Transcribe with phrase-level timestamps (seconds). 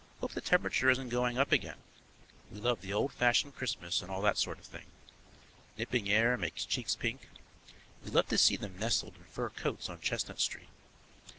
[0.19, 1.77] Hope the temperature isn't going up again.
[2.51, 4.87] We love the old fashioned Christmas and all that sort of thing.
[5.77, 7.29] Nipping air makes cheeks pink;
[8.03, 10.69] we love to see them nestled in fur coats on Chestnut Street.